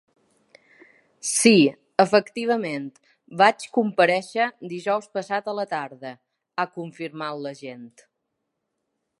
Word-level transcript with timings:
Sí, 1.31 1.53
efectivament, 2.03 2.87
vaig 3.43 3.67
comparèixer 3.77 4.49
dijous 4.73 5.13
passat 5.19 5.53
a 5.53 5.57
la 5.61 5.69
tarda, 5.77 6.17
ha 6.63 6.69
confirmat 6.79 7.45
l’agent. 7.45 7.89